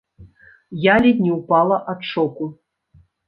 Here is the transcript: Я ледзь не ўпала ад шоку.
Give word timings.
Я 0.85 0.95
ледзь 1.03 1.21
не 1.27 1.33
ўпала 1.35 1.77
ад 1.95 2.01
шоку. 2.13 2.45